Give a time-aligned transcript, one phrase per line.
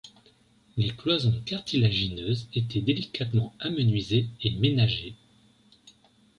[0.77, 5.13] Les cloisons cartilagineuses étaient délicatement amenuisées et ménagées.